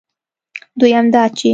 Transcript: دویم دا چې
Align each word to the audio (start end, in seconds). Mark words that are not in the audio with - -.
دویم 0.79 1.05
دا 1.13 1.23
چې 1.37 1.49